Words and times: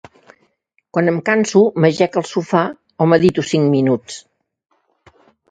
Quan 0.97 1.11
em 1.11 1.19
canso, 1.27 1.61
m'ajec 1.85 2.17
al 2.21 2.25
sofà 2.31 2.63
o 3.05 3.09
medito 3.13 3.45
cinc 3.53 3.71
minuts. 3.77 4.19